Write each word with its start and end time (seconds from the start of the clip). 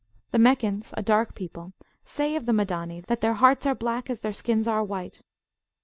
The 0.31 0.39
Meccans, 0.39 0.95
a 0.97 1.03
dark 1.03 1.35
people, 1.35 1.73
say 2.03 2.35
of 2.35 2.47
the 2.47 2.51
Madani, 2.53 3.01
that 3.05 3.21
their 3.21 3.35
hearts 3.35 3.67
are 3.67 3.75
black 3.75 4.09
as 4.09 4.21
their 4.21 4.33
skins 4.33 4.67
are 4.67 4.83
white. 4.83 5.21